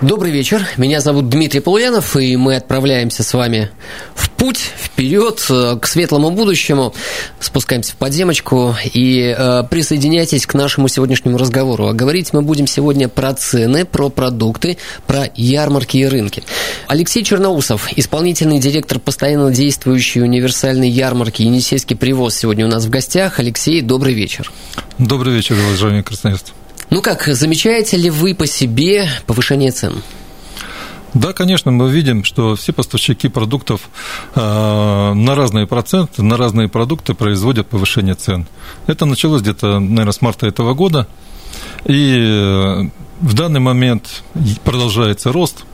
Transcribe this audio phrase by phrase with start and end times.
[0.00, 3.70] Добрый вечер, меня зовут Дмитрий Полуянов, и мы отправляемся с вами
[4.14, 6.94] в путь, вперед, э, к светлому будущему.
[7.38, 11.86] Спускаемся в подземочку и э, присоединяйтесь к нашему сегодняшнему разговору.
[11.86, 16.44] А говорить мы будем сегодня про цены, про продукты, про ярмарки и рынки.
[16.88, 23.38] Алексей Черноусов, исполнительный директор постоянно действующей универсальной ярмарки «Енисейский привоз» сегодня у нас в гостях.
[23.38, 24.50] Алексей, добрый вечер.
[24.96, 26.52] Добрый вечер, уважаемые красноярцы.
[26.90, 30.02] Ну как, замечаете ли вы по себе повышение цен?
[31.14, 33.88] Да, конечно, мы видим, что все поставщики продуктов
[34.34, 38.46] э, на разные проценты, на разные продукты производят повышение цен.
[38.86, 41.08] Это началось где-то, наверное, с марта этого года.
[41.84, 42.88] И э,
[43.20, 44.22] в данный момент
[44.64, 45.64] продолжается рост.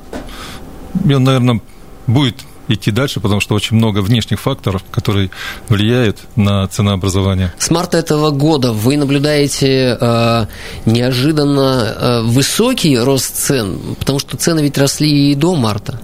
[1.05, 1.61] И он, наверное,
[2.07, 5.31] будет идти дальше, потому что очень много внешних факторов, которые
[5.69, 7.53] влияют на ценообразование.
[7.59, 10.47] С марта этого года вы наблюдаете э,
[10.85, 16.01] неожиданно э, высокий рост цен, потому что цены ведь росли и до марта.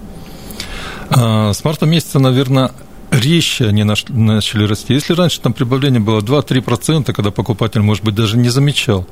[1.09, 2.71] А, с марта месяца, наверное,
[3.13, 4.93] резче они начали расти.
[4.93, 9.05] Если раньше там прибавление было 2-3%, когда покупатель, может быть, даже не замечал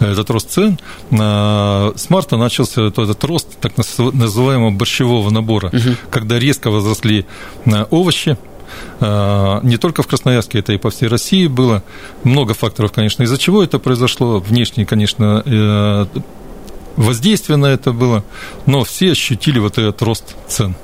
[0.00, 0.78] этот рост цен,
[1.10, 5.96] с марта начался этот рост так называемого борщевого набора, угу.
[6.10, 7.26] когда резко возросли
[7.66, 8.36] а, овощи,
[9.00, 11.82] а, не только в Красноярске, это и по всей России было.
[12.24, 14.38] Много факторов, конечно, из-за чего это произошло.
[14.38, 16.06] Внешне, конечно, э,
[16.96, 18.24] воздействие на это было,
[18.66, 20.74] но все ощутили вот этот рост цен.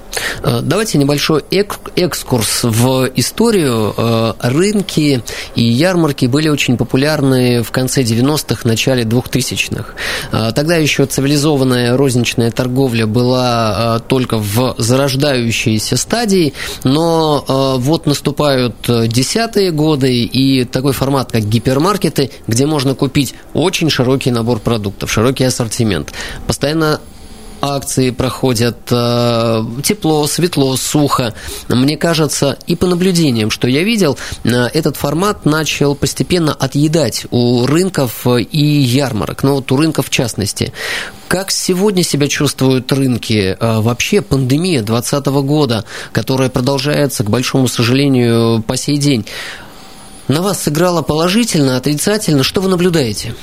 [0.43, 3.95] Э, давайте небольшой экскурс в историю.
[3.97, 5.23] Э, рынки
[5.55, 9.95] и ярмарки были очень популярны в конце 90-х, начале 2000-х.
[10.33, 16.55] Э, тогда еще цивилизованная розничная торговля была только в зарождающейся стадии,
[16.85, 17.45] но
[17.79, 18.75] вот наступают
[19.09, 25.45] десятые годы и такой формат, как гипермаркеты, где можно купить очень широкий набор продуктов, широкий
[25.45, 26.13] ассортимент.
[26.47, 27.01] Постоянно
[27.62, 31.33] акции проходят, э, тепло, светло, сухо.
[31.68, 37.64] Мне кажется, и по наблюдениям, что я видел, э, этот формат начал постепенно отъедать у
[37.64, 40.73] рынков и ярмарок, но ну, вот у рынков в частности.
[41.28, 43.56] Как сегодня себя чувствуют рынки?
[43.58, 49.24] Э, вообще пандемия 2020 года, которая продолжается, к большому сожалению, по сей день,
[50.29, 52.42] на вас сыграла положительно, отрицательно?
[52.42, 53.34] Что вы наблюдаете?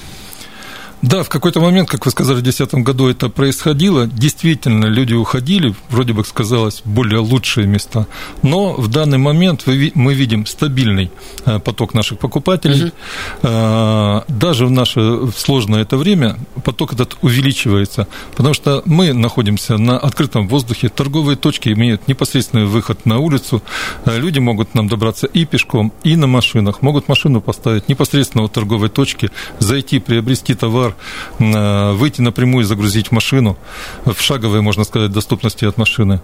[1.01, 4.07] Да, в какой-то момент, как вы сказали, в 2010 году это происходило.
[4.07, 8.05] Действительно, люди уходили, вроде бы сказалось, более лучшие места.
[8.41, 11.11] Но в данный момент мы видим стабильный
[11.45, 12.87] э, поток наших покупателей.
[12.87, 14.23] Угу.
[14.27, 20.47] Даже в наше сложное это время поток этот увеличивается, потому что мы находимся на открытом
[20.47, 23.61] воздухе, торговые точки имеют непосредственный выход на улицу.
[24.05, 28.47] Э, люди могут нам добраться и пешком, и на машинах, могут машину поставить непосредственно у
[28.47, 29.29] торговой точки,
[29.59, 30.95] зайти, приобрести товар, товар,
[31.39, 33.57] э, выйти напрямую и загрузить в машину
[34.05, 36.19] в шаговой, можно сказать, доступности от машины.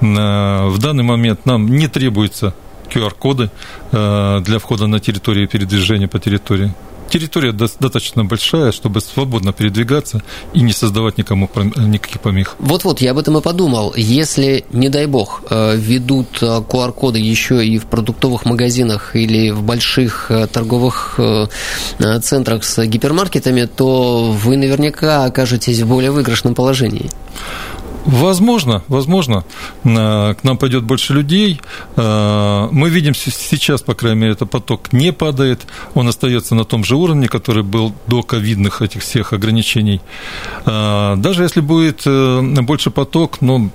[0.00, 2.54] Э, в данный момент нам не требуется
[2.94, 3.50] QR-коды
[3.92, 6.72] э, для входа на территорию и передвижения по территории.
[7.10, 10.22] Территория достаточно большая, чтобы свободно передвигаться
[10.54, 12.54] и не создавать никому никаких помех.
[12.60, 13.92] Вот-вот, я об этом и подумал.
[13.96, 19.62] Если, не дай бог, э, ведут QR-коды э, еще и в продуктовых магазинах или в
[19.62, 21.18] больших э, торговых
[22.22, 27.10] центрах с гипермаркетами, то вы наверняка окажетесь в более выигрышном положении.
[28.04, 29.44] Возможно, возможно,
[29.82, 31.60] к нам пойдет больше людей.
[31.96, 36.96] Мы видим сейчас, по крайней мере, этот поток не падает, он остается на том же
[36.96, 40.00] уровне, который был до ковидных этих всех ограничений.
[40.64, 43.70] Даже если будет э, больше поток, ну,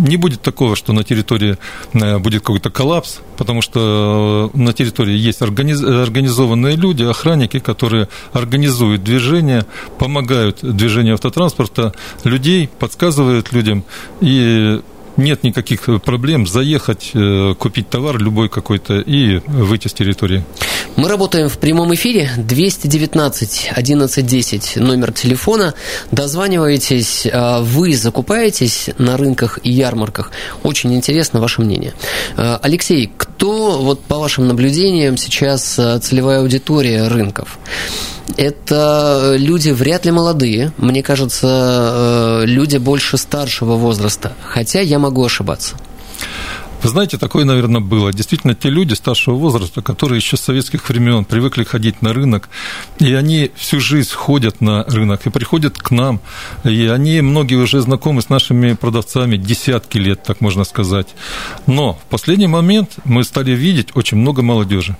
[0.00, 1.58] не будет такого, что на территории
[1.92, 9.04] э, будет какой-то коллапс, потому что э, на территории есть организованные люди, охранники, которые организуют
[9.04, 9.64] движение,
[9.98, 11.94] помогают движению автотранспорта
[12.24, 13.84] людей, подсказывают людям.
[14.20, 14.80] И
[15.20, 20.44] нет никаких проблем заехать, э, купить товар любой какой-то и выйти с территории.
[20.96, 25.74] Мы работаем в прямом эфире 219 1110 номер телефона.
[26.10, 30.30] Дозваниваетесь, а вы закупаетесь на рынках и ярмарках.
[30.62, 31.94] Очень интересно ваше мнение.
[32.36, 37.58] Алексей, Кто, вот по вашим наблюдениям, сейчас э, целевая аудитория рынков?
[38.36, 45.24] Это люди вряд ли молодые, мне кажется, э, люди больше старшего возраста, хотя я могу
[45.24, 45.76] ошибаться.
[46.82, 48.10] Вы знаете, такое, наверное, было.
[48.10, 52.48] Действительно, те люди старшего возраста, которые еще с советских времен привыкли ходить на рынок,
[52.98, 56.20] и они всю жизнь ходят на рынок и приходят к нам,
[56.64, 61.08] и они, многие уже знакомы с нашими продавцами десятки лет, так можно сказать.
[61.66, 64.96] Но в последний момент мы стали видеть очень много молодежи.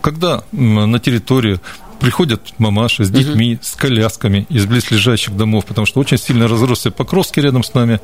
[0.00, 1.60] Когда на территорию
[1.98, 3.62] приходят мамаши с детьми, угу.
[3.62, 8.00] с колясками из близлежащих домов, потому что очень сильно разросся Покровский рядом с нами,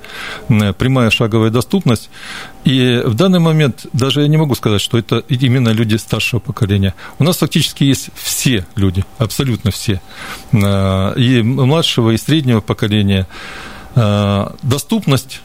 [0.48, 2.10] прямая шаговая доступность.
[2.64, 6.94] И в данный момент даже я не могу сказать, что это именно люди старшего поколения.
[7.18, 10.00] У нас фактически есть все люди, абсолютно все,
[10.52, 13.26] а, и младшего, и среднего поколения.
[13.94, 15.40] А, доступность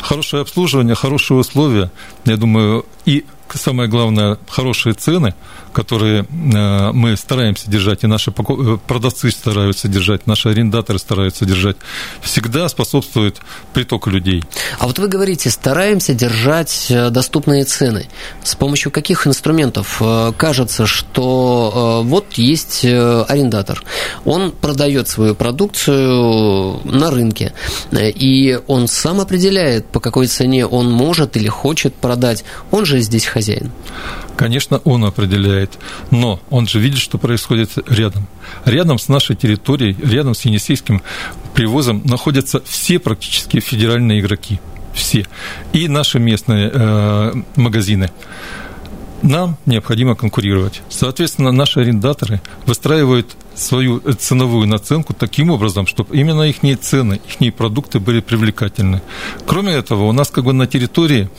[0.00, 1.90] хорошее обслуживание, хорошие условия,
[2.24, 3.24] я думаю, и
[3.54, 5.34] самое главное, хорошие цены,
[5.76, 11.76] которые э, мы стараемся держать, и наши э, продавцы стараются держать, наши арендаторы стараются держать,
[12.22, 13.36] всегда способствует
[13.74, 14.42] притоку людей.
[14.78, 18.06] А вот вы говорите, стараемся держать э, доступные цены.
[18.42, 20.02] С помощью каких инструментов?
[20.38, 23.82] Кажется, что вот есть арендатор,
[24.24, 27.52] он продает свою продукцию на рынке,
[27.92, 32.44] и он сам определяет, по какой цене он может или хочет продать.
[32.70, 33.70] Он же здесь хозяин.
[34.34, 35.78] Конечно, он определяет,
[36.10, 38.26] но он же видит, что происходит рядом.
[38.64, 41.02] Рядом с нашей территорией, рядом с Енисейским
[41.54, 44.58] привозом находятся все практически федеральные игроки.
[44.94, 45.26] Все.
[45.74, 48.10] И наши местные э, магазины
[49.22, 50.82] нам необходимо конкурировать.
[50.88, 58.00] Соответственно, наши арендаторы выстраивают свою ценовую наценку таким образом, чтобы именно их цены, их продукты
[58.00, 59.00] были привлекательны.
[59.46, 61.30] Кроме этого, у нас как бы на территории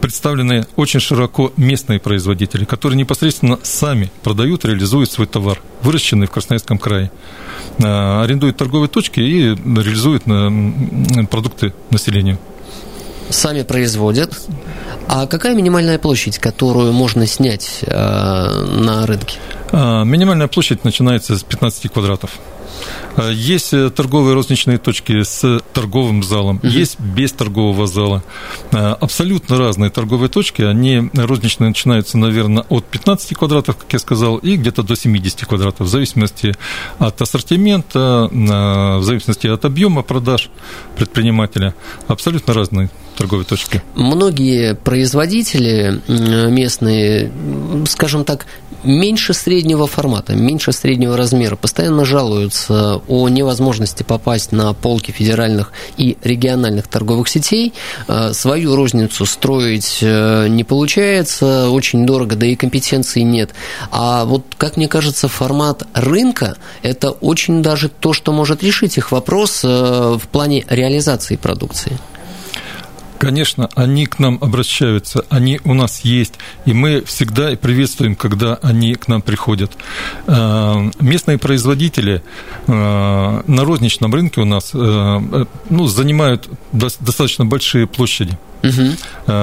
[0.00, 6.78] представлены очень широко местные производители, которые непосредственно сами продают, реализуют свой товар, выращенный в Красноярском
[6.78, 7.10] крае.
[7.82, 10.24] А, арендуют торговые точки и реализуют
[11.28, 12.38] продукты населению
[13.30, 14.32] сами производят.
[15.08, 19.38] А какая минимальная площадь, которую можно снять э, на рынке?
[19.72, 22.30] А, минимальная площадь начинается с 15 квадратов.
[23.16, 26.66] А, есть э, торговые розничные точки с торговым залом, угу.
[26.66, 28.22] есть без торгового зала.
[28.72, 30.62] А, абсолютно разные торговые точки.
[30.62, 35.86] Они розничные начинаются, наверное, от 15 квадратов, как я сказал, и где-то до 70 квадратов,
[35.86, 36.54] в зависимости
[36.98, 40.50] от ассортимента, в зависимости от объема продаж
[40.96, 41.74] предпринимателя.
[42.08, 43.82] Абсолютно разные торговые точки.
[43.94, 46.00] Многие производители
[46.50, 47.32] местные,
[47.86, 48.46] скажем так,
[48.84, 56.16] меньше среднего формата, меньше среднего размера, постоянно жалуются о невозможности попасть на полки федеральных и
[56.22, 57.72] региональных торговых сетей.
[58.08, 63.50] Э, свою розницу строить э, не получается, очень дорого, да и компетенции нет.
[63.90, 69.12] А вот, как мне кажется, формат рынка– это очень даже то, что может решить их
[69.12, 71.98] вопрос э, в плане реализации продукции.
[73.18, 76.34] Конечно, они к нам обращаются, они у нас есть,
[76.64, 79.72] и мы всегда приветствуем, когда они к нам приходят.
[80.26, 82.22] Э, местные производители
[82.66, 88.38] э, на розничном рынке у нас э, ну, занимают достаточно большие площади.
[88.62, 89.36] Угу.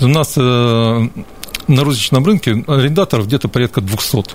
[0.00, 1.10] У нас на
[1.68, 4.34] розничном рынке арендаторов где-то порядка 200.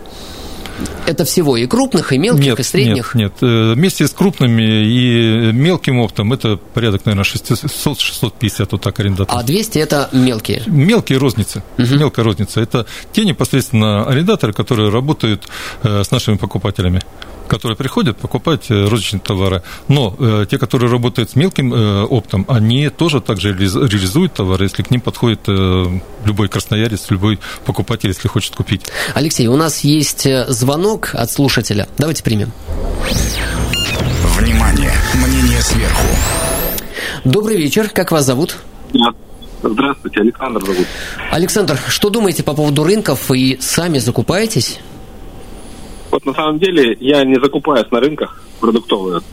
[1.05, 3.15] Это всего и крупных, и мелких, нет, и средних?
[3.15, 3.49] Нет, нет.
[3.49, 9.41] Э, вместе с крупными и мелким оптом это порядок, наверное, 600-650 вот так арендаторов.
[9.41, 10.63] А 200– это мелкие?
[10.67, 11.63] Мелкие розницы.
[11.77, 11.95] Угу.
[11.95, 12.61] Мелкая розница.
[12.61, 15.47] Это те непосредственно арендаторы, которые работают
[15.83, 17.01] э, с нашими покупателями
[17.51, 19.62] которые приходят покупать э, розничные товары.
[19.89, 24.84] Но э, те, которые работают с мелким э, оптом, они тоже также реализуют товары, если
[24.84, 28.84] к ним подходит э, любой красноярец, любой покупатель, если хочет купить.
[29.15, 31.89] Алексей, у нас есть э, звонок от слушателя.
[31.98, 32.53] Давайте примем.
[34.38, 34.93] Внимание!
[35.15, 36.08] Мнение сверху.
[37.25, 37.89] Добрый вечер.
[37.89, 38.55] Как вас зовут?
[39.62, 40.88] Здравствуйте, Александр зовут.
[41.31, 44.79] Александр, что думаете по поводу рынков и сами закупаетесь?
[46.12, 49.24] Вот на самом деле я не закупаюсь на рынках продуктовых,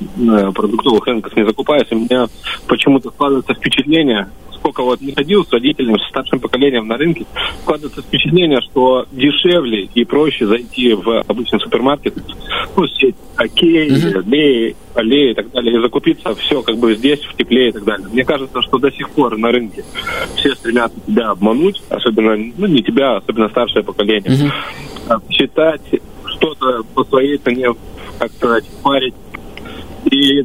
[0.55, 1.89] продуктовых рынках не закупаюсь.
[1.91, 2.29] У меня
[2.67, 7.27] почему-то складывается впечатление, сколько вот не ходил с родителями, с старшим поколением на рынке,
[7.63, 12.15] складывается впечатление, что дешевле и проще зайти в обычный супермаркет,
[12.77, 17.37] ну, сеть Окей, Лей, Аллеи и так далее, и закупиться все как бы здесь, в
[17.37, 18.09] тепле и так далее.
[18.09, 19.85] Мне кажется, что до сих пор на рынке
[20.37, 24.53] все стремятся тебя обмануть, особенно, ну, не тебя, а особенно старшее поколение.
[25.31, 25.83] Считать
[26.55, 27.75] что-то по своей цене,
[28.19, 29.15] как сказать, парить.
[30.11, 30.43] И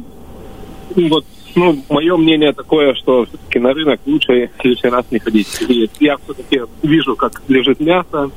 [0.96, 5.48] ну, вот ну, мое мнение такое, что все-таки на рынок лучше лишний раз не ходить.
[5.68, 8.30] И я все-таки вижу, как лежит мясо,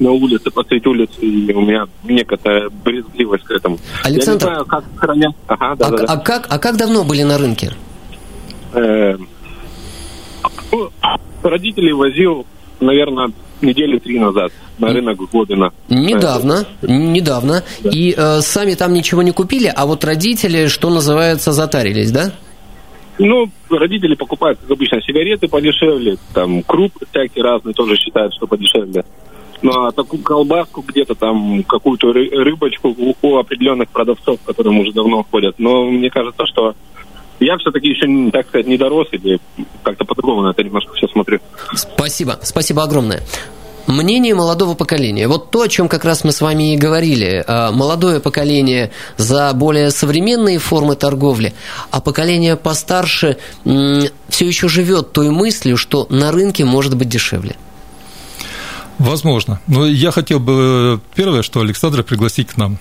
[0.00, 3.78] на улице, посреди улицы, и у меня некоторая брезгливость к этому.
[4.04, 5.34] Александр, Я не знаю, как хранят.
[5.46, 6.04] Ага, да, а, да, да.
[6.04, 7.72] а как, а как давно были на рынке?
[8.74, 9.16] Э,
[10.70, 10.90] ну,
[11.42, 12.46] родителей возил,
[12.80, 15.72] наверное, недели три назад на рынок Глобина.
[15.88, 17.64] Недавно, недавно.
[17.84, 22.32] И э, сами там ничего не купили, а вот родители, что называется, затарились, да?
[23.18, 29.04] Ну, родители покупают, как обычно, сигареты подешевле, там, крупы всякие разные тоже считают, что подешевле.
[29.60, 34.92] Ну, а такую колбаску где-то там, какую-то ры- рыбочку у, у определенных продавцов, которые уже
[34.92, 35.56] давно ходят.
[35.58, 36.76] Но мне кажется, что
[37.40, 39.40] я все-таки еще, так сказать, не дорос, или
[39.82, 41.40] как-то по-другому на это немножко все смотрю.
[41.74, 43.22] Спасибо, спасибо огромное.
[43.86, 45.28] Мнение молодого поколения.
[45.28, 47.42] Вот то, о чем как раз мы с вами и говорили.
[47.46, 51.54] А, Молодое поколение за более современные формы торговли,
[51.90, 57.56] а поколение постарше все еще живет той мыслью, что на рынке может быть дешевле.
[58.98, 59.60] Возможно.
[59.66, 62.78] Но я хотел бы первое, что Александра пригласить к нам.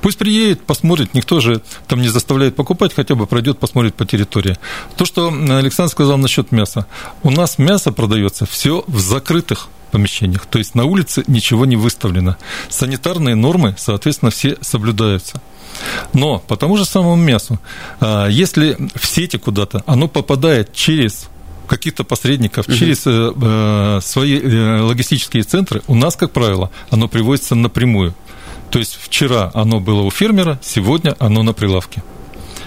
[0.00, 4.58] Пусть приедет, посмотрит, никто же там не заставляет покупать, хотя бы пройдет, посмотрит по территории.
[4.96, 6.86] То, что Александр сказал насчет мяса.
[7.22, 12.36] У нас мясо продается все в закрытых помещениях, то есть на улице ничего не выставлено.
[12.70, 15.40] Санитарные нормы, соответственно, все соблюдаются.
[16.12, 17.58] Но по тому же самому мясу,
[18.00, 21.28] а, если в сети куда-то оно попадает через
[21.66, 22.76] каких-то посредников, угу.
[22.76, 28.14] через э, свои э, логистические центры, у нас, как правило, оно привозится напрямую.
[28.72, 32.02] То есть вчера оно было у фермера, сегодня оно на прилавке.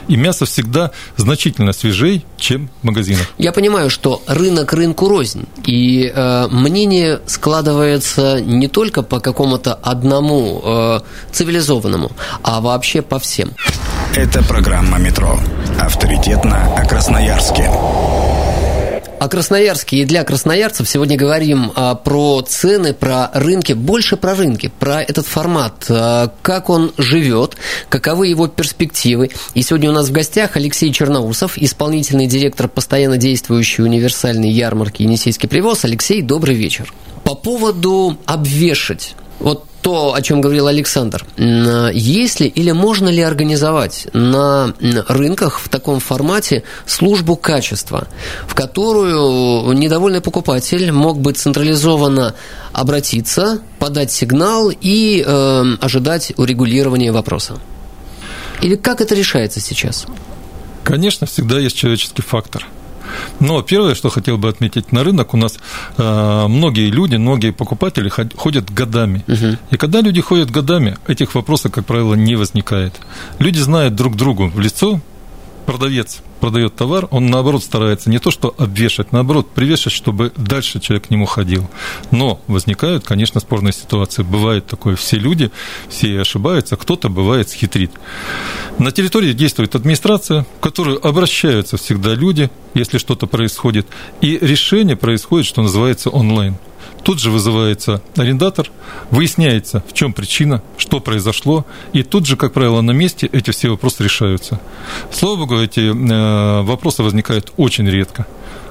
[0.07, 3.25] И мясо всегда значительно свежее, чем в магазинах.
[3.39, 5.47] Я понимаю, что рынок рынку рознь.
[5.65, 10.99] И э, мнение складывается не только по какому-то одному э,
[11.31, 12.11] цивилизованному,
[12.43, 13.53] а вообще по всем.
[14.13, 15.39] Это программа «Метро».
[15.79, 17.71] Авторитетно о Красноярске.
[19.17, 24.71] О Красноярске и для красноярцев сегодня говорим а, про цены, про рынки, больше про рынки,
[24.77, 27.55] про этот формат, а, как он живет,
[27.87, 29.31] каковы его перспективы.
[29.53, 35.47] И сегодня у нас в гостях Алексей Черноусов, исполнительный директор постоянно действующей универсальной ярмарки «Енисейский
[35.47, 35.85] привоз».
[35.85, 36.93] Алексей, добрый вечер.
[37.23, 39.15] По поводу обвешать.
[39.39, 41.23] Вот то, о чем говорил Александр.
[41.93, 44.73] Есть ли или можно ли организовать на
[45.07, 48.07] рынках в таком формате службу качества,
[48.47, 52.33] в которую недовольный покупатель мог бы централизованно
[52.73, 57.59] обратиться, подать сигнал и э, ожидать урегулирования вопроса?
[58.63, 60.07] Или как это решается сейчас?
[60.83, 62.67] Конечно, всегда есть человеческий фактор–
[63.39, 65.57] но первое, что хотел бы отметить, на рынок у нас
[65.97, 69.23] э, многие люди, многие покупатели ходят годами.
[69.27, 69.57] Угу.
[69.71, 72.93] И когда люди ходят годами, этих вопросов, как правило, не возникает.
[73.39, 74.99] Люди знают друг другу в лицо,
[75.65, 81.07] продавец продает товар, он наоборот старается не то что обвешать, наоборот привешать, чтобы дальше человек
[81.07, 81.67] к нему ходил.
[82.11, 84.23] Но возникают, конечно, спорные ситуации.
[84.23, 85.51] Бывает такое, все люди,
[85.89, 87.91] все ошибаются, кто-то бывает схитрит.
[88.77, 93.87] На территории действует администрация, в которую обращаются всегда люди, если что-то происходит,
[94.21, 96.57] и решение происходит, что называется, онлайн.
[97.05, 98.71] Тут же вызывается арендатор,
[99.11, 103.69] выясняется, в чем причина, что произошло, и тут же, как правило, на месте эти все
[103.69, 104.59] вопросы решаются.
[105.11, 108.25] Слава богу, эти э, вопросы возникают очень редко.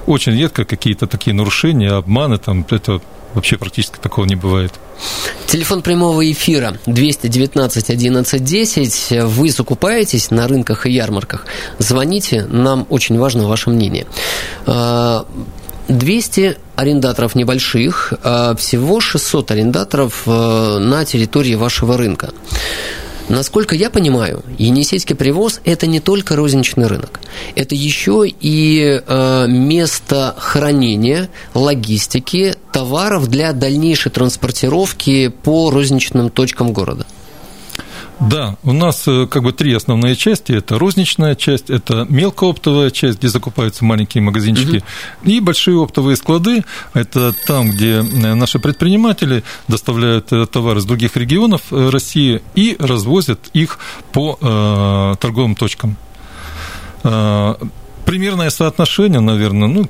[0.05, 2.99] Очень редко какие-то такие нарушения, обманы, там, это
[3.33, 4.73] вообще практически такого не бывает.
[5.47, 9.13] Телефон прямого эфира 219 11 10.
[9.23, 11.45] Вы закупаетесь на рынках и ярмарках?
[11.79, 14.05] Звоните, нам очень важно ваше мнение.
[14.67, 15.23] Э,
[15.87, 22.31] 200 арендаторов небольших, а всего 600 арендаторов э, на территории вашего рынка.
[23.27, 27.21] Насколько я понимаю, Енисейский привоз– это не только розничный рынок.
[27.55, 37.07] Это еще и э, место хранения, логистики товаров для дальнейшей транспортировки по розничным точкам города.
[38.19, 40.53] Да, у нас э, как бы три основные части.
[40.53, 45.29] Это розничная часть, это мелкооптовая часть, где закупаются маленькие магазинчики, угу.
[45.29, 46.63] и большие оптовые склады.
[46.93, 48.01] Это там, где э,
[48.33, 53.79] наши предприниматели доставляют э, товары из других регионов России и развозят их
[54.13, 55.97] по э, торговым точкам.
[57.03, 57.55] Э,
[58.05, 59.85] примерное соотношение, наверное, ну,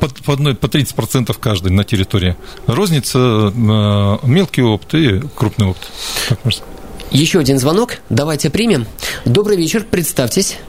[0.00, 2.36] по, по, одной, по 30% каждый на территории.
[2.66, 5.90] Розница, мелкий опт и крупный опт.
[6.28, 6.79] Так можно сказать.
[7.10, 7.98] Еще один звонок.
[8.08, 8.86] Давайте примем.
[9.24, 9.84] Добрый вечер.
[9.88, 10.60] Представьтесь.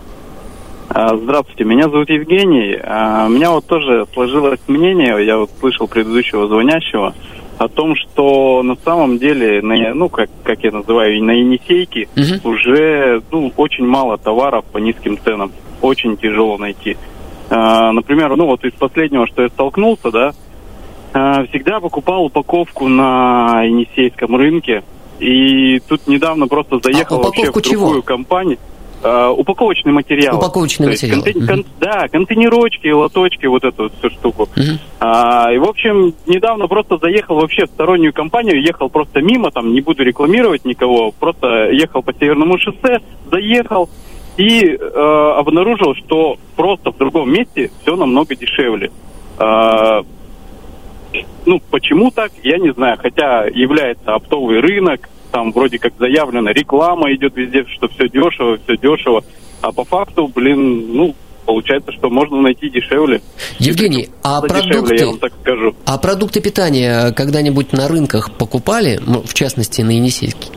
[0.90, 2.78] А, здравствуйте, меня зовут Евгений.
[2.84, 7.14] А, у меня вот тоже сложилось мнение, я вот слышал предыдущего звонящего
[7.60, 12.42] о том, что на самом деле, на, ну, как, как я называю, на Енисейке Мгм.
[12.44, 15.52] уже ну, очень мало товаров по низким ценам.
[15.82, 16.98] Очень тяжело найти.
[17.50, 20.34] А, например, ну вот из последнего, что я столкнулся, да,
[21.50, 24.84] всегда покупал упаковку на Енисейском рынке.
[25.22, 27.82] И тут недавно просто заехал вообще в упаковку чего?
[27.84, 28.58] другую компанию.
[29.04, 30.38] А, упаковочный материал.
[30.38, 31.20] Упаковочный То материал.
[31.22, 31.48] контей- Мгм.
[31.48, 34.50] кон- да, контейнерочки, лоточки, вот эту вот всю штуку.
[34.56, 34.80] Мгм.
[35.00, 39.74] А, и, в общем, недавно просто заехал вообще в стороннюю компанию, ехал просто мимо, там,
[39.74, 43.00] не буду рекламировать никого, просто ехал по Северному шоссе,
[43.32, 43.90] заехал
[44.38, 48.92] и э, обнаружил, что просто в другом месте все намного дешевле.
[49.38, 50.04] А,
[51.46, 57.14] ну, почему так, я не знаю, хотя является оптовый рынок, там вроде как заявлено, реклама
[57.14, 59.24] идет везде, что все дешево, все дешево,
[59.62, 61.16] а по факту, блин, ну,
[61.46, 63.22] получается, что можно найти дешевле.
[63.60, 65.76] Евгений, а продукты, скажу.
[65.86, 70.50] а продукты питания когда-нибудь на рынках покупали, ну, в частности, на Енисейске?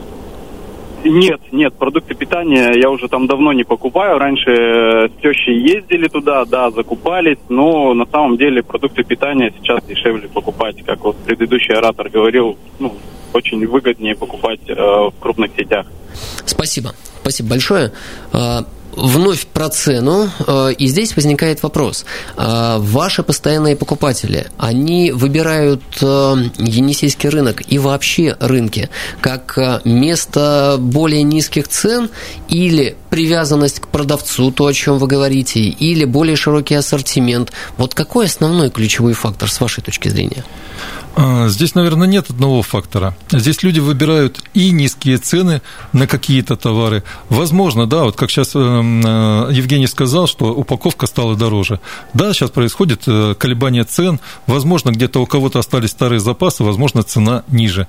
[1.04, 4.18] Нет, нет, продукты питания я уже там давно не покупаю.
[4.18, 9.84] Раньше э, с тещей ездили туда, да, закупались, но на самом деле продукты питания сейчас
[9.84, 12.94] дешевле покупать, как вот предыдущий оратор говорил, ну,
[13.32, 15.86] очень выгоднее покупать э, в крупных сетях.
[16.44, 16.94] Спасибо.
[17.20, 17.92] Спасибо большое.
[18.96, 22.04] Вновь про цену, а, и здесь возникает вопрос.
[22.36, 28.88] А, Ваши постоянные покупатели, они выбирают а, Енисейский рынок и вообще рынки
[29.20, 32.10] как место более низких цен
[32.48, 37.52] или привязанность к продавцу, то, о чем вы говорите, или более широкий ассортимент.
[37.76, 40.44] Вот какой основной ключевой фактор с вашей точки зрения?
[41.16, 43.16] А, Здесь, наверное, нет одного фактора.
[43.30, 47.04] Здесь люди выбирают и низкие цены на какие-то товары.
[47.28, 51.80] Возможно, да, вот как сейчас Евгений сказал, что упаковка стала дороже.
[52.14, 54.20] Да, сейчас происходит э, колебание цен.
[54.46, 57.86] Возможно, где-то у кого-то остались старые запасы, возможно, цена ниже.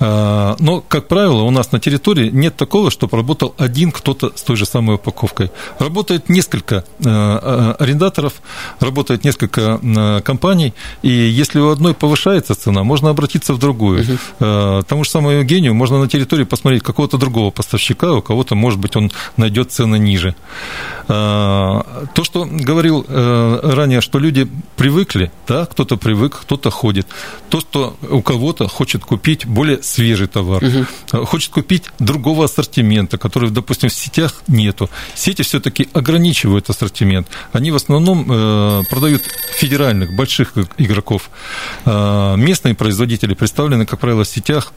[0.00, 4.42] А, Но, как правило, у нас на территории нет такого, чтобы работал один кто-то с
[4.42, 5.50] той же самой упаковкой.
[5.78, 8.34] Работает несколько э, э, арендаторов,
[8.80, 14.18] работает несколько э, компаний, и если у одной повышается цена, можно обратиться в другую.
[14.40, 18.78] Э, Тому же самому Евгению можно на территории посмотреть какого-то другого поставщика, у кого-то, может
[18.78, 20.34] быть, он найдет цены ниже.
[21.08, 21.82] Э,
[22.14, 27.06] То, что говорил э, ранее, что люди привыкли, да, кто-то привык, кто-то ходит.
[27.48, 30.62] То, что у кого-то хочет купить более свежий товар,
[31.12, 34.88] э, хочет купить другого ассортимента, который, допустим, в сетях нету.
[35.14, 37.26] Сети все-таки ограничивают ассортимент.
[37.52, 38.24] Они в основном
[38.90, 39.22] продают
[39.56, 41.30] федеральных, больших игроков.
[41.84, 44.72] Э, Местные производители представлены, как правило, в сетях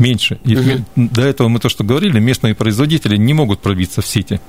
[0.00, 0.40] меньше.
[0.44, 0.58] И
[0.96, 4.40] До этого мы то, что говорили, местные производители не могут пробиться в сети.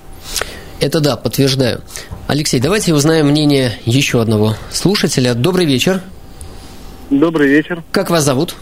[0.80, 1.82] Это да, подтверждаю.
[2.26, 5.36] Алексей, давайте узнаем мнение еще одного слушателя.
[5.36, 6.02] Добрый вечер.
[7.12, 7.84] Добрый вечер.
[7.92, 8.56] Как вас зовут?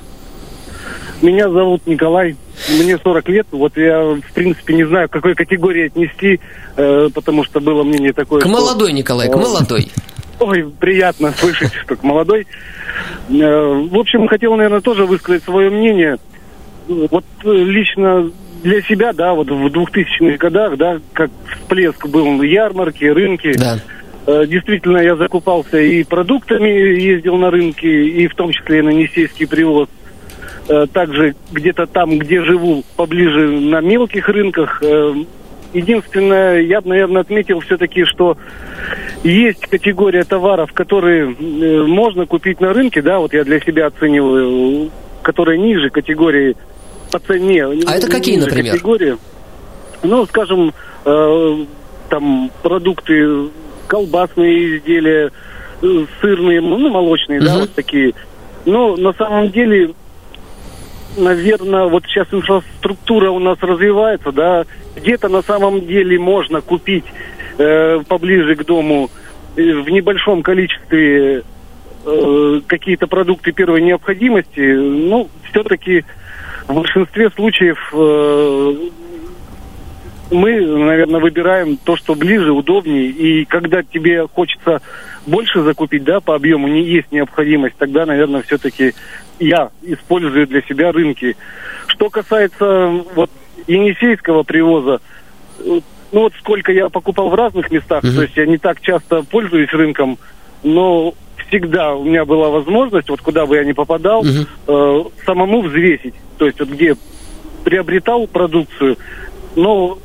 [1.22, 2.36] Меня зовут Николай.
[2.70, 3.48] Мне 40 лет.
[3.52, 6.42] Вот я, в принципе, не знаю, к какой категории отнести,
[6.76, 9.90] э, потому что было мнение такое, К что- молодой, Николай, к Э, молодой.
[10.40, 12.48] Ой, приятно слышать, что к молодой.
[13.30, 16.18] Э, В общем, хотел, наверное, тоже высказать свое мнение.
[16.88, 18.32] Вот э, лично
[18.64, 23.54] для себя, да, вот в 2000-х годах, да, как всплеск был ярмарки, рынки.
[23.58, 23.78] Да.
[24.28, 28.90] Э, Действительно, я закупался и продуктами, ездил на рынки, и в том числе и на
[28.90, 29.90] Несейский привоз.
[30.94, 34.84] Также где-то там, где живу, поближе на мелких рынках.
[35.74, 38.38] Единственное, я бы, наверное, отметил все-таки, что
[39.24, 44.90] есть категория товаров, которые э, можно купить на рынке, да, вот я для себя оцениваю,
[45.22, 46.56] которые ниже категории
[47.12, 47.66] по цене.
[47.66, 48.74] А это какие, например?
[48.74, 49.18] Категории.
[50.02, 50.74] Ну, скажем,
[51.06, 51.66] э,
[52.10, 53.50] там продукты,
[53.88, 55.32] колбасные изделия,
[55.82, 57.60] э, сырные, ну, молочные, да, Мгм.
[57.62, 58.14] вот такие.
[58.66, 59.92] Но на самом деле,
[61.18, 67.06] наверное, вот сейчас инфраструктура у нас развивается, да, где-то на самом деле можно купить
[67.58, 69.10] э, поближе к дому
[69.56, 71.44] э, в небольшом количестве
[72.06, 76.06] э, какие-то продукты первой необходимости, ну, все-таки
[76.68, 78.76] в большинстве случаев э,
[80.32, 83.08] мы, наверное, выбираем то, что ближе, удобнее.
[83.08, 84.82] И когда тебе хочется
[85.26, 88.94] больше закупить, да, по объему, не есть необходимость, тогда, наверное, все-таки
[89.40, 91.36] я использую для себя рынки.
[91.88, 93.32] Что касается вот
[93.68, 95.00] Енисейского привоза,
[95.66, 98.16] ну вот сколько я покупал в разных местах, Мгм.
[98.16, 100.18] то есть я не так часто пользуюсь рынком,
[100.64, 101.14] но
[101.48, 104.48] всегда у меня была возможность, вот куда бы я ни попадал, Мгм.
[104.68, 106.16] э, самому взвесить.
[106.38, 106.96] То есть вот где
[107.64, 108.98] приобретал продукцию,
[109.56, 109.98] но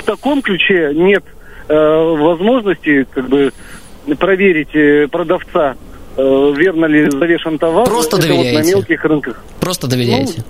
[0.00, 1.24] в таком ключе нет
[1.68, 3.52] э, возможности как бы
[4.18, 5.76] проверить э, продавца.
[6.16, 7.86] э, верно ли завешен товар.
[7.86, 8.56] Просто доверяете?
[8.56, 9.44] Вот на мелких рынках.
[9.60, 10.42] Просто доверяете?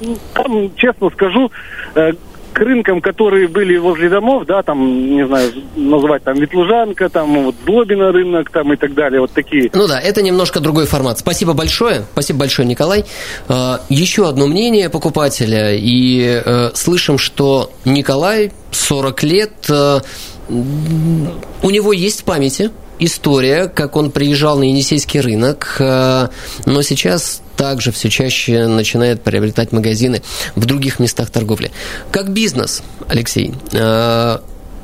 [0.00, 1.50] Ну, там, честно скажу,
[1.94, 2.12] э,
[2.52, 4.78] к рынкам, которые были возле домов, да, там,
[5.14, 9.70] не знаю, назвать там Ветлужанка, там вот Злобина рынок, там и так далее, вот такие.
[9.72, 11.18] Ну да, это немножко другой формат.
[11.18, 12.04] Спасибо большое.
[12.12, 13.04] Спасибо большое, Николай.
[13.48, 15.74] Э, Еще одно мнение покупателя.
[15.74, 20.00] И э, слышим, что Николай 40 лет, э,
[20.48, 26.28] у него есть в памяти история, как он приезжал на Енисейский рынок, э,
[26.66, 30.22] но сейчас также все чаще начинает приобретать магазины
[30.56, 31.70] в других местах торговли.
[32.10, 34.38] Как бизнес, Алексей, э,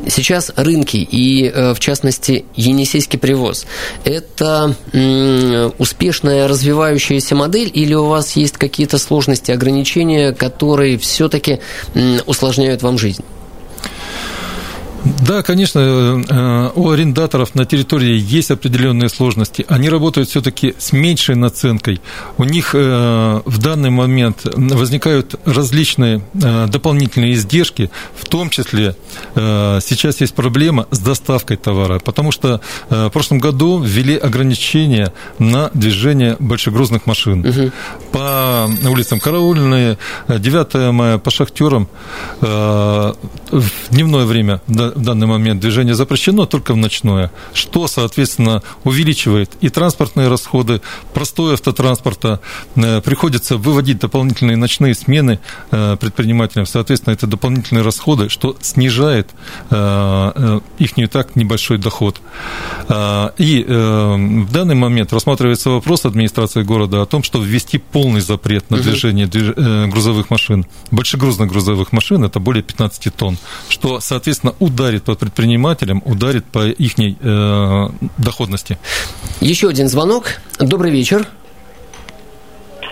[0.09, 3.65] Сейчас рынки и, э, в частности, Енисейский привоз–
[4.05, 4.77] это
[5.79, 11.61] успешная развивающаяся модель или у вас есть какие-то сложности, ограничения, которые все-таки
[12.27, 13.25] усложняют вам жизнь?
[15.27, 19.65] Да, конечно, э, у арендаторов на территории есть определенные сложности.
[19.69, 22.01] Они работают все-таки с меньшей наценкой.
[22.39, 28.97] У них э, в данный момент возникают различные э, дополнительные издержки, в том числе
[29.35, 36.37] сейчас есть проблема с доставкой товара, потому что в прошлом году ввели ограничения на движение
[36.39, 37.47] большегрузных машин.
[37.47, 37.73] Угу.
[38.13, 41.89] По улицам Караульные, 9 мая, по шахтерам
[42.41, 43.15] в
[43.91, 44.61] дневное время
[44.97, 50.81] в данный момент движение запрещено только в ночное, что, соответственно, увеличивает и транспортные расходы,
[51.15, 52.41] простой автотранспорта,
[52.75, 55.39] э, приходится выводить дополнительные ночные смены
[55.71, 59.31] э, предпринимателям, соответственно, это дополнительные расходы, что снижает
[59.71, 62.21] э, их не так небольшой доход.
[63.39, 68.79] И в данный момент рассматривается вопрос администрации города о том, что ввести полный запрет на
[68.79, 69.27] движение
[69.89, 76.01] грузовых машин, большегрузных грузовых машин, это более 15 тонн, что, соответственно, ударит ударит по предпринимателям,
[76.05, 77.87] ударит по их э,
[78.19, 78.79] доходности.
[79.41, 80.41] Еще один звонок.
[80.61, 81.27] Добрый вечер.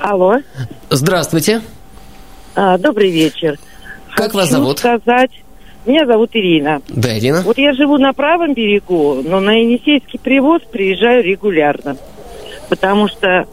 [0.01, 0.39] Алло.
[0.91, 1.63] Здравствуйте.
[2.57, 3.59] А, добрый вечер.
[4.17, 4.81] Как Хочу вас зовут?
[4.81, 5.31] сказать,
[5.87, 6.83] меня зовут Ирина.
[6.89, 7.43] Да, Ирина.
[7.43, 11.97] Вот я живу на правом берегу, но на Енисейский привоз приезжаю регулярно.
[12.69, 13.47] Потому что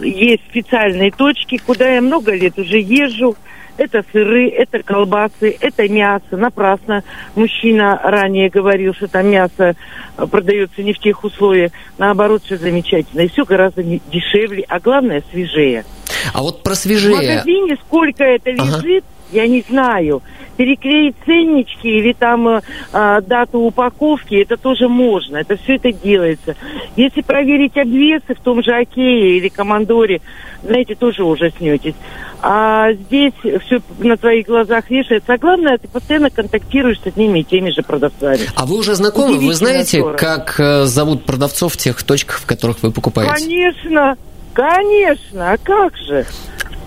[0.00, 3.36] есть специальные точки, куда я много лет уже езжу.
[3.80, 6.36] Это сыры, это колбасы, это мясо.
[6.36, 7.02] Напрасно
[7.34, 9.74] мужчина ранее говорил, что там мясо
[10.18, 11.72] э, продается не в тех условиях.
[11.96, 13.22] Наоборот, все замечательно.
[13.22, 15.86] И все гораздо дешевле, а главное, свежее.
[16.34, 17.14] А вот про свежее...
[17.14, 19.42] В магазине сколько это лежит, ага.
[19.42, 20.20] я не знаю
[20.58, 22.60] переклеить ценнички или там э,
[22.92, 26.54] э, дату упаковки, это тоже можно, это все это делается.
[26.96, 30.20] Если проверить обвесы в том же Окее или Командоре,
[30.62, 31.94] знаете, тоже ужаснетесь.
[32.42, 35.34] А здесь все на твоих глазах вешается.
[35.34, 38.40] А главное, ты постоянно контактируешь с одними и теми же продавцами.
[38.54, 39.38] А вы уже знакомы?
[39.38, 43.34] Вы знаете, как э, зовут продавцов в тех точках, в которых вы покупаете?
[43.34, 44.16] Конечно,
[44.54, 45.52] конечно.
[45.52, 46.24] А как же?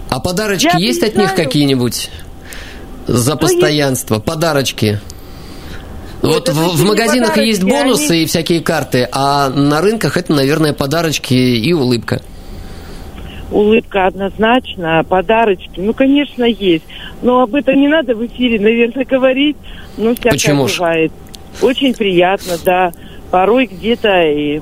[0.09, 1.27] А подарочки Я есть от знаю.
[1.27, 2.09] них какие-нибудь?
[3.07, 4.99] За постоянство, подарочки.
[6.23, 8.23] Вот в, в магазинах есть бонусы они...
[8.23, 12.21] и всякие карты, а на рынках это, наверное, подарочки и улыбка.
[13.53, 16.83] Улыбка однозначно, подарочки, ну, конечно, есть.
[17.21, 19.55] Но об этом не надо в эфире, наверное, говорить.
[19.95, 21.11] Ну, всякое Почему бывает.
[21.61, 22.91] Очень приятно, да.
[23.29, 24.61] Порой где-то и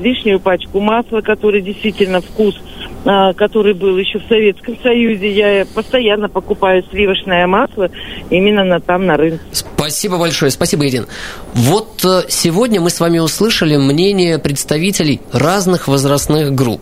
[0.00, 2.58] лишнюю пачку масла, который действительно вкус–
[3.04, 5.32] а, который был еще в Советском Союзе.
[5.32, 7.90] Я постоянно покупаю сливочное масло
[8.30, 9.40] именно на, там на рынке.
[9.50, 10.52] Спасибо большое.
[10.52, 11.06] Спасибо, Ирина.
[11.52, 16.80] Вот э, сегодня мы с вами услышали мнение представителей разных возрастных групп.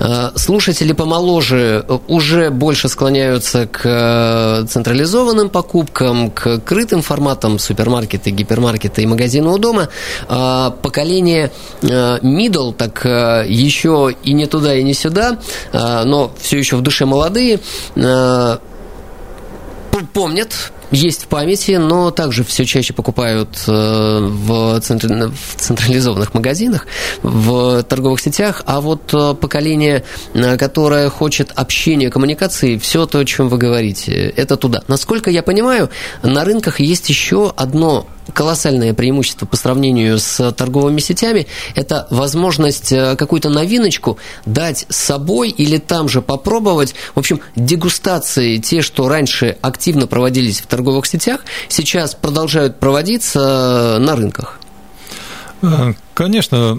[0.00, 9.02] Э, слушатели помоложе уже больше склоняются к э, централизованным покупкам, к крытым форматам супермаркеты, гипермаркеты
[9.02, 9.88] и магазины у дома.
[10.28, 11.50] Поколение
[11.82, 13.04] middle, так
[13.46, 15.38] еще и не туда, и не сюда,
[15.72, 17.60] но все еще в душе молодые,
[20.12, 25.08] помнят есть в памяти, но также все чаще покупают э, в, центр...
[25.28, 26.86] в централизованных магазинах,
[27.22, 33.24] в торговых сетях, а вот э, поколение, э, которое хочет общения, коммуникации, все то, о
[33.24, 34.82] чем вы говорите, это туда.
[34.88, 35.90] Насколько я понимаю,
[36.22, 43.16] на рынках есть еще одно колоссальное преимущество по сравнению с торговыми сетями– это возможность э,
[43.16, 46.94] какую-то новиночку дать с собой или там же попробовать.
[47.14, 53.98] В общем, дегустации, те, что раньше активно проводились в торговых сетях, сейчас продолжают проводиться э,
[53.98, 54.60] на рынках.
[56.14, 56.72] Конечно,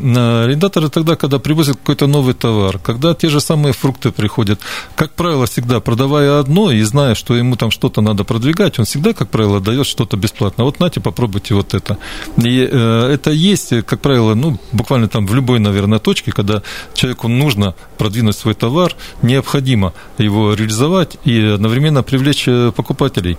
[0.43, 4.59] арендаторы тогда, когда привозят какой-то новый товар, когда те же самые фрукты приходят,
[4.95, 9.13] как правило, всегда продавая одно и зная, что ему там что-то надо продвигать, он всегда,
[9.13, 10.63] как правило, дает что-то бесплатно.
[10.63, 11.97] Вот нате, попробуйте вот это.
[12.37, 16.61] И э, это есть, как правило, ну, буквально там в любой, наверное, точке, когда
[16.93, 23.37] человеку нужно продвинуть свой товар, необходимо его реализовать и одновременно привлечь э, покупателей.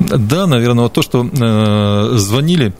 [0.00, 2.72] Да, наверное, вот то, что э, звонили,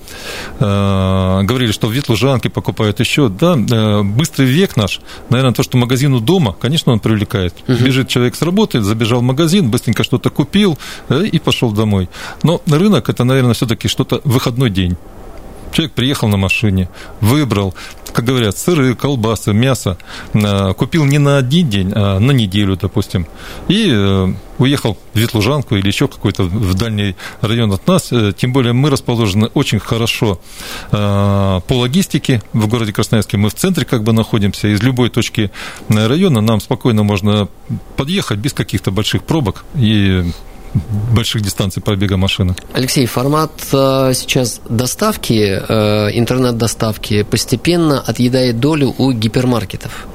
[0.58, 6.20] говорили, что в Ветлужанке покупают еще, да, э, быстрый век наш, наверное, то, что магазину
[6.20, 7.54] дома, конечно, он привлекает.
[7.68, 7.84] Угу.
[7.84, 12.08] Бежит человек с работы, забежал в магазин, быстренько что-то купил э, и пошел домой.
[12.42, 14.96] Но рынок это, наверное, все-таки что-то выходной день.
[15.72, 16.88] Человек приехал на машине,
[17.20, 17.74] выбрал,
[18.12, 19.98] как говорят, сыры, колбасы, мясо,
[20.34, 23.26] э, купил не на один день, а на неделю, допустим,
[23.68, 28.12] и э, уехал в Ветлужанку или еще какой-то в дальний район от нас.
[28.12, 30.40] Э, тем более мы расположены очень хорошо
[30.90, 33.36] по логистике в городе Красноярске.
[33.36, 34.68] Мы в центре как бы находимся.
[34.68, 35.50] Из любой точки
[35.88, 37.48] района нам спокойно можно
[37.96, 40.24] подъехать без каких-то больших пробок и
[41.12, 42.54] больших дистанций пробега машины.
[42.72, 50.06] Алексей, формат э, сейчас доставки, э, интернет-доставки постепенно отъедает долю у гипермаркетов.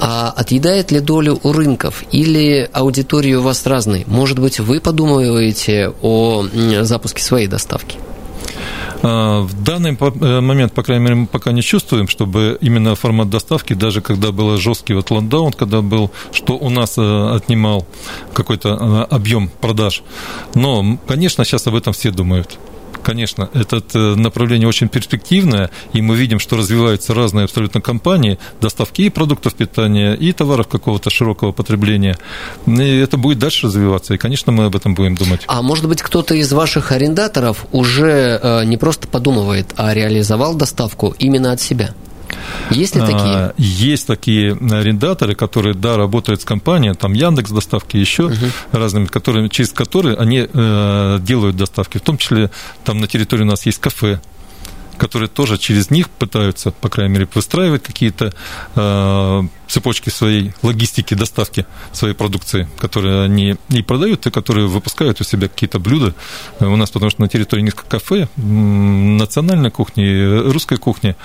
[0.00, 4.04] А отъедает ли долю у рынков или аудитория у вас разная?
[4.06, 6.44] Может быть, вы подумываете о
[6.82, 7.98] запуске своей доставки?
[9.06, 13.28] А, в данный э, момент, по крайней мере, мы пока не чувствуем, чтобы именно формат
[13.28, 17.86] доставки, даже когда был жесткий вот лондаун, когда был, что у нас э, отнимал
[18.32, 20.02] какой-то э, объем продаж.
[20.54, 22.58] Но, конечно, сейчас об этом все думают.
[23.02, 29.02] Конечно, это э, направление очень перспективное, и мы видим, что развиваются разные абсолютно компании, доставки
[29.02, 32.16] и продуктов питания, и товаров какого-то широкого потребления.
[32.66, 35.42] И это будет дальше развиваться, и, конечно, мы об этом будем думать.
[35.46, 41.14] А может быть, кто-то из ваших арендаторов уже э, не просто подумывает, а реализовал доставку
[41.18, 41.94] именно от себя?
[42.70, 43.54] Есть ли а, такие?
[43.56, 48.34] Есть такие арендаторы, которые, да, работают с компанией, там Яндекс доставки, еще угу.
[48.72, 51.98] разными, которые, через которые они э, делают доставки.
[51.98, 52.50] В том числе
[52.84, 54.20] там на территории у нас есть кафе,
[54.98, 58.32] которые тоже через них пытаются, по крайней мере, выстраивать какие-то
[58.74, 65.24] э, цепочки своей логистики, доставки своей продукции, которые они и продают, и которые выпускают у
[65.24, 66.14] себя какие-то блюда.
[66.60, 71.16] У нас, потому что на территории несколько кафе, национальной кухни, русской кухни,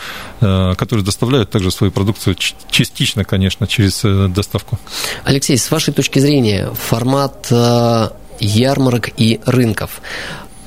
[0.42, 2.36] э, которые доставляют также свою продукцию
[2.70, 4.80] частично, конечно, через э, доставку.
[5.24, 10.02] Алексей, с вашей точки зрения, формат э, ярмарок и рынков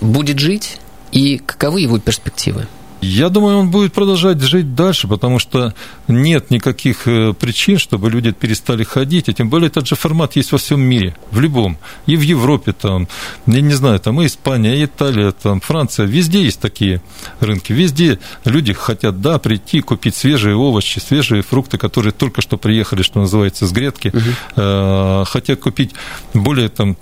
[0.01, 0.79] будет жить?
[1.13, 2.67] И каковы его перспективы?
[3.03, 5.75] Я думаю, он будет продолжать жить дальше, потому что
[6.07, 10.53] нет никаких э, причин, чтобы люди перестали ходить, а тем более этот же формат есть
[10.53, 13.09] во всем мире, в любом, и в Европе, там,
[13.47, 17.03] я не знаю, там и Испания, и Италия, там, Франция, везде есть такие
[17.41, 23.03] рынки, везде люди хотят, да, прийти, купить свежие овощи, свежие фрукты, которые только что приехали,
[23.03, 25.25] что называется, с грядки, угу.
[25.25, 25.91] хотят купить
[26.35, 26.97] более там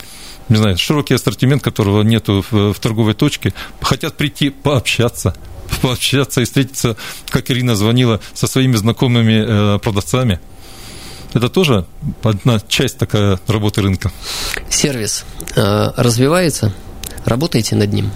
[0.48, 5.36] не знаю, широкий ассортимент, которого нету в, в торговой точке, хотят прийти пообщаться,
[5.82, 6.96] пообщаться и встретиться,
[7.28, 10.40] как Ирина звонила, со своими знакомыми э, продавцами.
[11.32, 11.86] Это тоже
[12.22, 14.10] одна часть такая работы рынка.
[14.68, 16.72] Сервис э, развивается,
[17.24, 18.10] работаете над ним?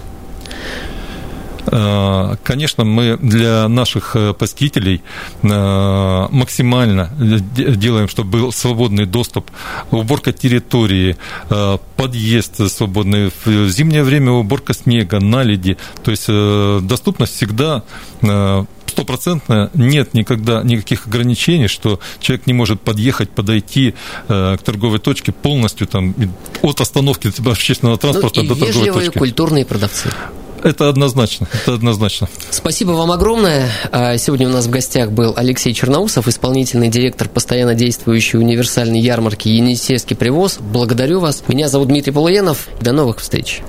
[1.66, 5.02] Э, конечно, мы для наших э, посетителей
[5.42, 9.50] э, максимально делаем, чтобы был свободный доступ,
[9.90, 11.16] уборка территории,
[11.96, 15.76] подъезд свободный, в зимнее время уборка снега, наледи.
[16.02, 16.26] То есть
[16.86, 17.82] доступность всегда
[18.86, 23.94] стопроцентно нет никогда никаких ограничений, что человек не может подъехать, подойти
[24.28, 26.14] к торговой точке полностью там
[26.62, 29.18] от остановки общественного транспорта ну, до торговой точки.
[29.18, 30.10] культурные продавцы.
[30.64, 32.28] Это однозначно, это однозначно.
[32.50, 33.68] Спасибо вам огромное.
[33.92, 39.48] А, сегодня у нас в гостях был Алексей Черноусов, исполнительный директор постоянно действующей универсальной ярмарки
[39.48, 40.56] «Енисейский привоз».
[40.58, 41.44] Благодарю вас.
[41.48, 42.68] Меня зовут Дмитрий Полуенов.
[42.80, 43.60] До новых встреч.